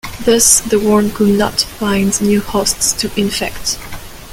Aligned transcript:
Thus, 0.25 0.61
the 0.61 0.79
worm 0.79 1.11
could 1.11 1.37
not 1.37 1.61
find 1.61 2.19
new 2.23 2.41
hosts 2.41 2.91
to 2.93 3.11
infect. 3.21 3.77